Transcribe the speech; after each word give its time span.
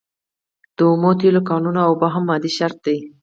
د 0.75 0.79
اومو 0.89 1.11
تیلو 1.19 1.41
کانونه 1.49 1.79
او 1.83 1.87
اوبه 1.91 2.07
هم 2.13 2.23
مادي 2.29 2.51
شرایط 2.57 2.77
دي. 2.85 2.97